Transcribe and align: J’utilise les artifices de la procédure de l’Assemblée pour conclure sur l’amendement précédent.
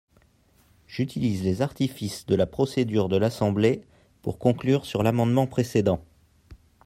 J’utilise 0.87 1.43
les 1.43 1.61
artifices 1.61 2.25
de 2.25 2.33
la 2.33 2.47
procédure 2.47 3.07
de 3.07 3.17
l’Assemblée 3.17 3.85
pour 4.23 4.39
conclure 4.39 4.83
sur 4.83 5.03
l’amendement 5.03 5.45
précédent. 5.45 6.03